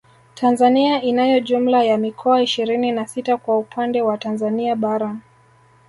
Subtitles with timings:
[0.35, 5.15] Tanzania inayo jumla ya mikoa ishirini na sita kwa upande wa Tanzania bara